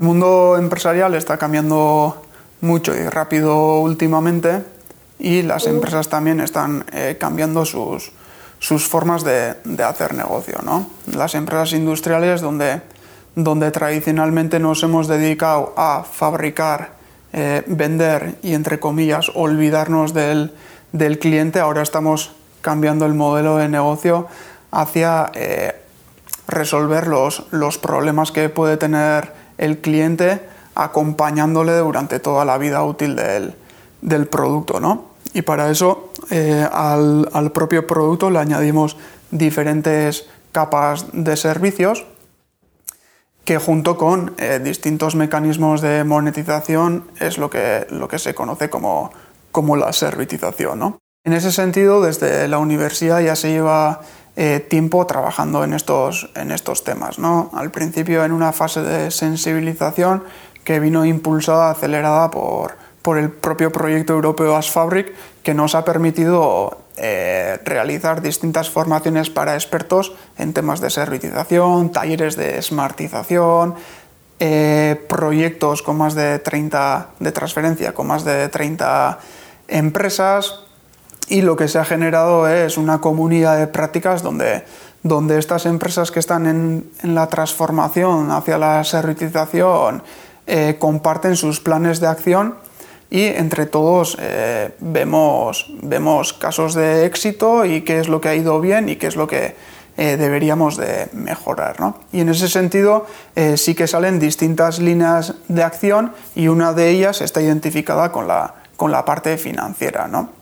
[0.00, 2.22] El mundo empresarial está cambiando
[2.62, 4.64] mucho y rápido últimamente
[5.18, 8.10] y las empresas también están eh, cambiando sus,
[8.58, 10.60] sus formas de, de, hacer negocio.
[10.64, 10.86] ¿no?
[11.12, 12.80] Las empresas industriales donde,
[13.34, 16.92] donde tradicionalmente nos hemos dedicado a fabricar,
[17.34, 20.54] eh, vender y, entre comillas, olvidarnos del,
[20.92, 22.32] del, cliente, ahora estamos
[22.62, 24.28] cambiando el modelo de negocio
[24.70, 25.79] hacia eh,
[26.50, 30.40] resolver los, los problemas que puede tener el cliente
[30.74, 33.54] acompañándole durante toda la vida útil del,
[34.02, 34.80] del producto.
[34.80, 35.10] ¿no?
[35.32, 38.96] Y para eso eh, al, al, propio producto le añadimos
[39.30, 42.06] diferentes capas de servicios
[43.44, 48.70] que junto con eh, distintos mecanismos de monetización es lo que, lo que se conoce
[48.70, 49.12] como,
[49.50, 50.78] como la servitización.
[50.78, 50.98] ¿no?
[51.24, 54.00] En ese sentido, desde la universidad ya se lleva
[54.42, 57.18] eh, tiempo trabajando en estos, en estos temas.
[57.18, 57.50] ¿no?
[57.52, 60.24] Al principio en una fase de sensibilización
[60.64, 66.78] que vino impulsada, acelerada por, por el propio proyecto europeo AsFabric, que nos ha permitido
[66.96, 73.74] eh, realizar distintas formaciones para expertos en temas de servitización, talleres de smartización,
[74.38, 79.18] eh, proyectos con más de 30 de transferencia, con más de 30
[79.68, 80.60] empresas,
[81.30, 84.64] y lo que se ha generado es una comunidad de prácticas donde,
[85.04, 90.02] donde estas empresas que están en, en la transformación hacia la servitización
[90.48, 92.56] eh, comparten sus planes de acción
[93.10, 98.34] y entre todos eh, vemos, vemos casos de éxito y qué es lo que ha
[98.34, 99.54] ido bien y qué es lo que
[99.96, 101.78] eh, deberíamos de mejorar.
[101.78, 101.98] ¿no?
[102.12, 103.06] Y en ese sentido
[103.54, 108.54] sí que salen distintas líneas de acción y una de ellas está identificada con la,
[108.76, 110.08] con la parte financiera.
[110.08, 110.39] ¿no?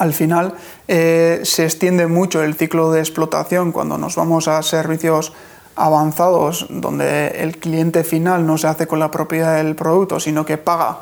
[0.00, 0.54] Al final
[0.88, 5.34] se extiende mucho el ciclo de explotación cuando nos vamos a servicios
[5.76, 10.56] avanzados donde el cliente final no se hace con la propiedad del producto, sino que
[10.56, 11.00] paga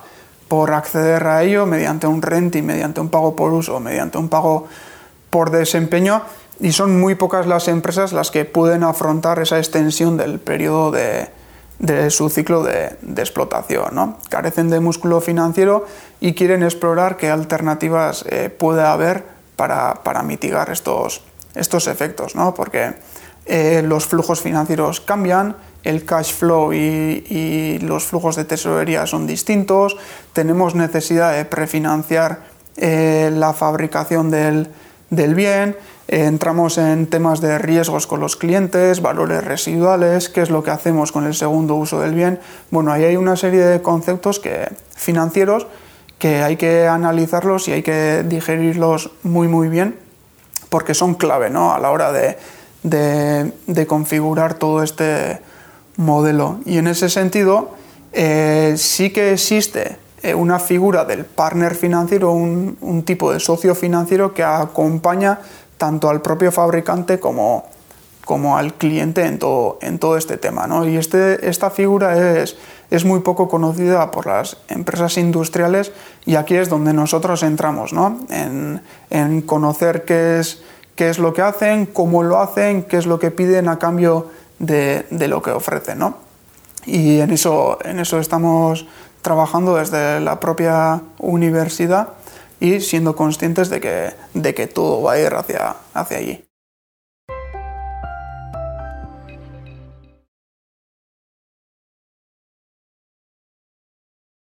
[0.49, 4.67] por acceder a ello mediante un renting, mediante un pago por uso, mediante un pago
[5.31, 6.23] por desempeño.
[6.59, 11.29] Y son muy pocas las empresas las que pueden afrontar esa extensión del periodo de,
[11.79, 13.95] de su ciclo de, de explotación.
[13.95, 14.19] ¿no?
[14.29, 15.87] Carecen de músculo financiero
[16.21, 19.25] y quieren explorar qué alternativas eh, puede haber
[19.57, 21.23] para, para, mitigar estos,
[21.55, 22.55] estos efectos, ¿no?
[22.55, 22.95] porque
[23.47, 29.97] eh, los flujos financieros cambian, el cash flow y, los flujos de tesorería son distintos,
[30.33, 32.41] tenemos necesidad de prefinanciar
[32.77, 34.69] eh, la fabricación del,
[35.11, 35.77] del bien,
[36.07, 41.13] entramos en temas de riesgos con los clientes, valores residuales, qué es lo que hacemos
[41.13, 42.41] con el segundo uso del bien.
[42.71, 45.67] Bueno, ahí hay una serie de conceptos que, financieros
[46.19, 49.97] que hay que analizarlos y hay que digerirlos muy muy bien
[50.69, 51.73] porque son clave ¿no?
[51.73, 52.37] a la hora de
[52.83, 55.41] de, configurar todo este
[55.97, 56.61] modelo.
[56.65, 57.71] Y en ese sentido,
[58.13, 59.97] eh, sí que existe
[60.35, 65.41] una figura del partner financiero, un, un, tipo de socio financiero que acompaña
[65.77, 67.67] tanto al propio fabricante como,
[68.25, 70.67] como al cliente en todo, en todo este tema.
[70.67, 70.87] ¿no?
[70.87, 72.57] Y este, esta figura es,
[72.91, 75.93] es, muy poco conocida por las empresas industriales
[76.27, 78.19] y aquí es donde nosotros entramos, ¿no?
[78.29, 80.63] en, en conocer qué es
[80.99, 84.27] qué es lo que hacen, cómo lo hacen, qué es lo que piden a cambio
[84.59, 86.01] de, de lo que ofrecen.
[86.01, 86.17] ¿no?
[86.87, 88.85] Y en eso, en eso estamos
[89.23, 92.11] trabajando desde la propia universidad
[92.61, 96.48] y siendo conscientes de que, de que todo va a ir hacia, hacia allí.